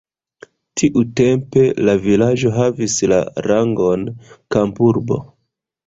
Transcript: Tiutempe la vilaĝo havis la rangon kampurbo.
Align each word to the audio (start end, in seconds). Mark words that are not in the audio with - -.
Tiutempe 0.81 1.65
la 1.89 1.95
vilaĝo 2.07 2.55
havis 2.57 2.99
la 3.15 3.23
rangon 3.51 4.11
kampurbo. 4.57 5.25